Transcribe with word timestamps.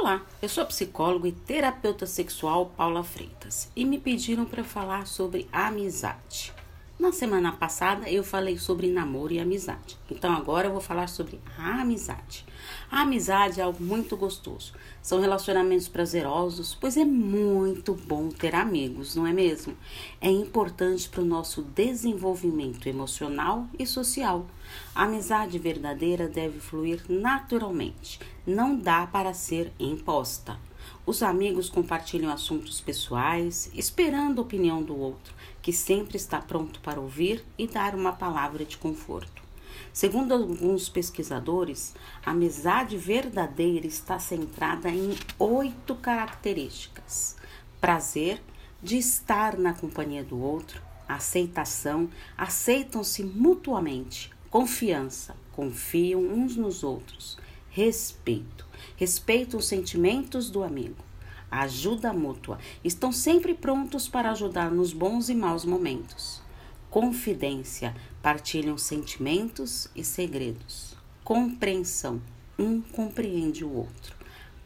Olá, 0.00 0.22
eu 0.40 0.48
sou 0.48 0.62
a 0.62 0.66
psicóloga 0.66 1.26
e 1.26 1.32
terapeuta 1.32 2.06
sexual 2.06 2.66
Paula 2.76 3.02
Freitas 3.02 3.68
e 3.74 3.84
me 3.84 3.98
pediram 3.98 4.44
para 4.44 4.62
falar 4.62 5.08
sobre 5.08 5.48
amizade. 5.52 6.54
Na 6.98 7.12
semana 7.12 7.52
passada 7.52 8.10
eu 8.10 8.24
falei 8.24 8.58
sobre 8.58 8.90
namoro 8.90 9.32
e 9.32 9.38
amizade, 9.38 9.96
então 10.10 10.32
agora 10.32 10.66
eu 10.66 10.72
vou 10.72 10.80
falar 10.80 11.08
sobre 11.08 11.38
a 11.56 11.82
amizade. 11.82 12.44
A 12.90 13.02
amizade 13.02 13.60
é 13.60 13.62
algo 13.62 13.80
muito 13.80 14.16
gostoso, 14.16 14.72
são 15.00 15.20
relacionamentos 15.20 15.86
prazerosos, 15.86 16.74
pois 16.74 16.96
é 16.96 17.04
muito 17.04 17.94
bom 17.94 18.30
ter 18.30 18.52
amigos, 18.52 19.14
não 19.14 19.24
é 19.28 19.32
mesmo? 19.32 19.76
É 20.20 20.28
importante 20.28 21.08
para 21.08 21.22
o 21.22 21.24
nosso 21.24 21.62
desenvolvimento 21.62 22.88
emocional 22.88 23.68
e 23.78 23.86
social. 23.86 24.48
A 24.92 25.04
amizade 25.04 25.56
verdadeira 25.56 26.26
deve 26.26 26.58
fluir 26.58 27.04
naturalmente, 27.08 28.18
não 28.44 28.76
dá 28.76 29.06
para 29.06 29.32
ser 29.32 29.72
imposta. 29.78 30.58
Os 31.08 31.22
amigos 31.22 31.70
compartilham 31.70 32.30
assuntos 32.30 32.82
pessoais, 32.82 33.70
esperando 33.72 34.40
a 34.40 34.42
opinião 34.42 34.82
do 34.82 34.94
outro, 34.94 35.32
que 35.62 35.72
sempre 35.72 36.18
está 36.18 36.38
pronto 36.38 36.80
para 36.80 37.00
ouvir 37.00 37.42
e 37.56 37.66
dar 37.66 37.94
uma 37.94 38.12
palavra 38.12 38.62
de 38.62 38.76
conforto. 38.76 39.42
Segundo 39.90 40.34
alguns 40.34 40.90
pesquisadores, 40.90 41.94
a 42.22 42.32
amizade 42.32 42.98
verdadeira 42.98 43.86
está 43.86 44.18
centrada 44.18 44.90
em 44.90 45.16
oito 45.38 45.94
características: 45.94 47.36
prazer 47.80 48.42
de 48.82 48.98
estar 48.98 49.56
na 49.56 49.72
companhia 49.72 50.22
do 50.22 50.38
outro, 50.38 50.82
aceitação, 51.08 52.10
aceitam-se 52.36 53.24
mutuamente, 53.24 54.30
confiança, 54.50 55.34
confiam 55.52 56.20
uns 56.20 56.54
nos 56.54 56.84
outros, 56.84 57.38
respeito, 57.70 58.66
respeitam 58.96 59.58
os 59.58 59.66
sentimentos 59.66 60.50
do 60.50 60.62
amigo, 60.62 61.04
ajuda 61.50 62.12
mútua, 62.12 62.58
estão 62.84 63.12
sempre 63.12 63.54
prontos 63.54 64.08
para 64.08 64.30
ajudar 64.30 64.70
nos 64.70 64.92
bons 64.92 65.28
e 65.28 65.34
maus 65.34 65.64
momentos. 65.64 66.42
Confidência, 66.90 67.94
partilham 68.22 68.78
sentimentos 68.78 69.88
e 69.94 70.02
segredos. 70.02 70.96
Compreensão, 71.22 72.20
um 72.58 72.80
compreende 72.80 73.64
o 73.64 73.72
outro. 73.72 74.16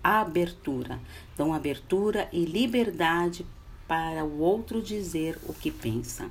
Abertura, 0.02 1.00
dão 1.36 1.52
abertura 1.52 2.28
e 2.32 2.44
liberdade 2.44 3.44
para 3.86 4.24
o 4.24 4.40
outro 4.40 4.80
dizer 4.80 5.38
o 5.46 5.52
que 5.52 5.70
pensa. 5.70 6.30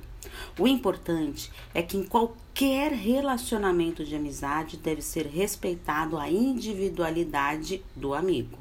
O 0.58 0.66
importante 0.66 1.50
é 1.74 1.82
que 1.82 1.96
em 1.96 2.04
qualquer 2.04 2.92
relacionamento 2.92 4.04
de 4.04 4.14
amizade 4.14 4.76
deve 4.76 5.02
ser 5.02 5.26
respeitado 5.26 6.16
a 6.18 6.30
individualidade 6.30 7.82
do 7.94 8.14
amigo. 8.14 8.58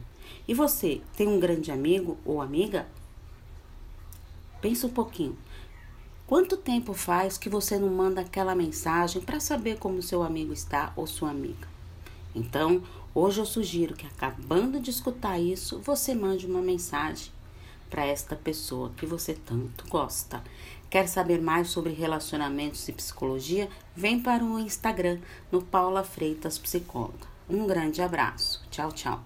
E 0.47 0.53
você 0.53 1.01
tem 1.15 1.27
um 1.27 1.39
grande 1.39 1.71
amigo 1.71 2.17
ou 2.25 2.41
amiga? 2.41 2.87
Pensa 4.61 4.87
um 4.87 4.91
pouquinho. 4.91 5.37
Quanto 6.27 6.55
tempo 6.55 6.93
faz 6.93 7.37
que 7.37 7.49
você 7.49 7.77
não 7.77 7.89
manda 7.89 8.21
aquela 8.21 8.55
mensagem 8.55 9.21
para 9.21 9.39
saber 9.39 9.77
como 9.77 10.01
seu 10.01 10.23
amigo 10.23 10.53
está 10.53 10.93
ou 10.95 11.05
sua 11.05 11.29
amiga? 11.29 11.67
Então, 12.33 12.81
hoje 13.13 13.41
eu 13.41 13.45
sugiro 13.45 13.95
que 13.95 14.05
acabando 14.05 14.79
de 14.79 14.89
escutar 14.89 15.37
isso, 15.37 15.79
você 15.79 16.15
mande 16.15 16.45
uma 16.45 16.61
mensagem 16.61 17.31
para 17.91 18.05
esta 18.05 18.35
pessoa 18.35 18.91
que 18.97 19.05
você 19.05 19.35
tanto 19.35 19.87
gosta. 19.87 20.41
Quer 20.89 21.07
saber 21.07 21.41
mais 21.41 21.69
sobre 21.69 21.93
relacionamentos 21.93 22.87
e 22.87 22.93
psicologia? 22.93 23.69
Vem 23.95 24.19
para 24.19 24.43
o 24.43 24.59
Instagram 24.59 25.19
no 25.51 25.61
Paula 25.61 26.03
Freitas 26.03 26.57
Psicóloga. 26.57 27.27
Um 27.49 27.67
grande 27.67 28.01
abraço. 28.01 28.65
Tchau, 28.71 28.91
tchau. 28.91 29.21